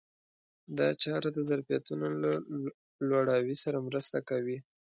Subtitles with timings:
[0.77, 2.31] دا چاره د ظرفیتونو له
[3.09, 4.57] لوړاوي سره مرسته کوي.